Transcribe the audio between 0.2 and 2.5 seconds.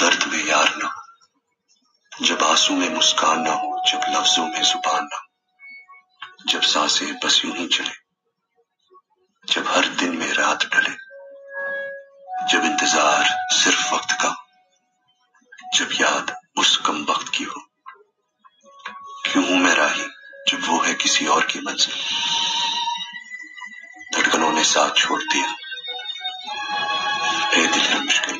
में यार ना। हो जब